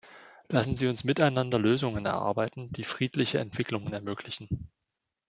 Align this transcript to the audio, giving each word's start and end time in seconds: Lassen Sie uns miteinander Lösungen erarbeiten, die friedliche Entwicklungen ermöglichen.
Lassen 0.49 0.73
Sie 0.75 0.87
uns 0.87 1.03
miteinander 1.03 1.59
Lösungen 1.59 2.07
erarbeiten, 2.07 2.71
die 2.71 2.83
friedliche 2.85 3.37
Entwicklungen 3.37 3.93
ermöglichen. 3.93 4.49